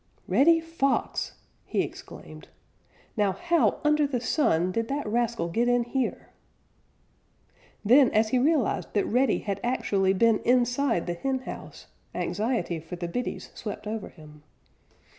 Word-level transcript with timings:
"Reddy 0.27 0.59
Fox!" 0.59 1.33
he 1.63 1.83
exclaimed. 1.83 2.47
"Now 3.15 3.33
how 3.33 3.79
under 3.83 4.07
the 4.07 4.19
sun 4.19 4.71
did 4.71 4.87
that 4.87 5.05
rascal 5.05 5.47
get 5.47 5.67
in 5.67 5.83
here?" 5.83 6.29
Then, 7.85 8.09
as 8.09 8.29
he 8.29 8.39
realized 8.39 8.95
that 8.95 9.05
Reddy 9.05 9.37
had 9.37 9.59
actually 9.63 10.13
been 10.13 10.39
inside 10.39 11.05
the 11.05 11.13
henhouse, 11.13 11.85
anxiety 12.15 12.79
for 12.79 12.95
the 12.95 13.07
biddies 13.07 13.51
swept 13.53 13.85
over 13.85 14.09
him. 14.09 14.41